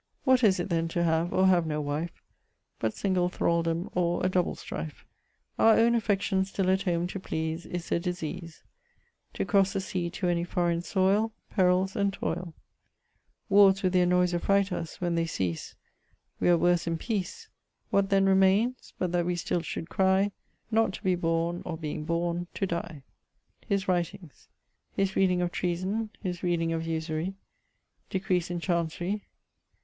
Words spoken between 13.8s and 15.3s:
with their noise affright us; when they